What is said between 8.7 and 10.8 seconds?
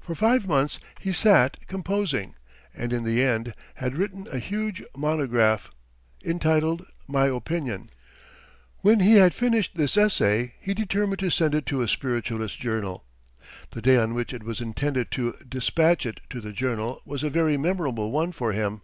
When he had finished this essay he